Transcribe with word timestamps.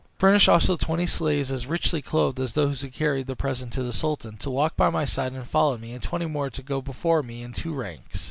Furnish 0.17 0.47
also 0.47 0.77
twenty 0.77 1.05
slaves, 1.05 1.51
as 1.51 1.67
richly 1.67 2.01
clothed 2.01 2.39
as 2.39 2.53
those 2.53 2.81
who 2.81 2.89
carried 2.89 3.27
the 3.27 3.35
present 3.35 3.71
to 3.73 3.83
the 3.83 3.93
sultan, 3.93 4.35
to 4.37 4.49
walk 4.49 4.75
by 4.75 4.89
my 4.89 5.05
side 5.05 5.33
and 5.33 5.47
follow 5.47 5.77
me, 5.77 5.93
and 5.93 6.01
twenty 6.01 6.25
more 6.25 6.49
to 6.49 6.63
go 6.63 6.81
before 6.81 7.21
me 7.21 7.43
in 7.43 7.53
two 7.53 7.71
ranks. 7.75 8.19